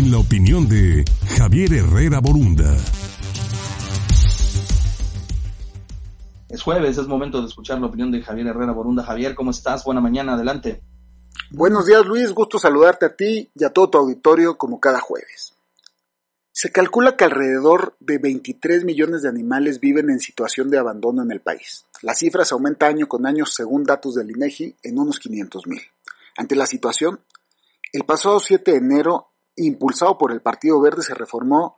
[0.00, 1.04] en la opinión de
[1.36, 2.74] Javier Herrera Borunda.
[6.48, 9.02] Es jueves, es momento de escuchar la opinión de Javier Herrera Borunda.
[9.02, 9.84] Javier, ¿cómo estás?
[9.84, 10.80] Buena mañana, adelante.
[11.50, 15.52] Buenos días Luis, gusto saludarte a ti y a todo tu auditorio como cada jueves.
[16.50, 21.30] Se calcula que alrededor de 23 millones de animales viven en situación de abandono en
[21.30, 21.84] el país.
[22.00, 25.82] La cifra se aumenta año con año según datos del INEGI en unos 500 mil.
[26.38, 27.20] Ante la situación,
[27.92, 29.29] el pasado 7 de enero,
[29.66, 31.76] impulsado por el Partido Verde, se reformó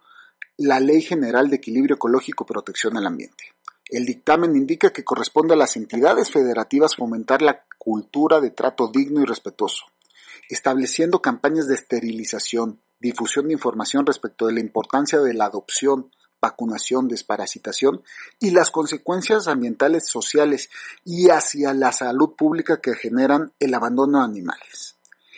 [0.57, 3.45] la Ley General de Equilibrio Ecológico y Protección al Ambiente.
[3.89, 9.21] El dictamen indica que corresponde a las entidades federativas fomentar la cultura de trato digno
[9.21, 9.85] y respetuoso,
[10.49, 16.11] estableciendo campañas de esterilización, difusión de información respecto de la importancia de la adopción,
[16.41, 18.03] vacunación, desparasitación
[18.41, 20.71] y las consecuencias ambientales, sociales
[21.05, 24.97] y hacia la salud pública que generan el abandono de animales.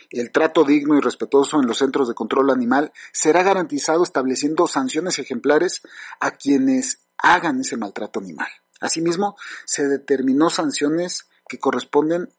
[0.09, 5.19] El trato digno y respetuoso en los centros de control animal será garantizado estableciendo sanciones
[5.19, 5.81] ejemplares
[6.19, 8.49] a quienes hagan ese maltrato animal.
[8.81, 12.29] Asimismo, se determinó sanciones que corresponden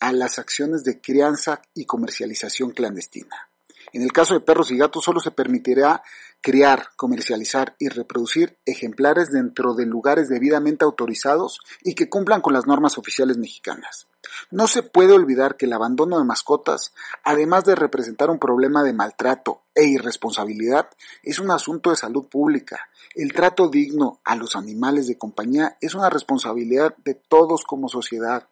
[0.00, 3.48] a las acciones de crianza y comercialización clandestina.
[3.92, 6.02] En el caso de perros y gatos solo se permitirá
[6.40, 12.66] criar, comercializar y reproducir ejemplares dentro de lugares debidamente autorizados y que cumplan con las
[12.66, 14.08] normas oficiales mexicanas.
[14.50, 18.92] No se puede olvidar que el abandono de mascotas, además de representar un problema de
[18.92, 20.88] maltrato e irresponsabilidad,
[21.22, 22.88] es un asunto de salud pública.
[23.14, 28.48] El trato digno a los animales de compañía es una responsabilidad de todos como sociedad.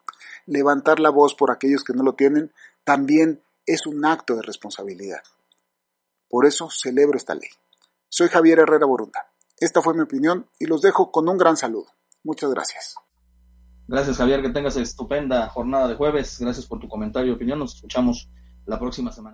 [0.46, 2.52] Levantar la voz por aquellos que no lo tienen
[2.84, 5.22] también es un acto de responsabilidad.
[6.28, 7.50] Por eso celebro esta ley.
[8.08, 9.30] Soy Javier Herrera Borunda.
[9.58, 11.86] Esta fue mi opinión y los dejo con un gran saludo.
[12.24, 12.96] Muchas gracias.
[13.88, 16.38] Gracias Javier, que tengas estupenda jornada de jueves.
[16.40, 17.58] Gracias por tu comentario y opinión.
[17.58, 18.28] Nos escuchamos
[18.66, 19.30] la próxima semana.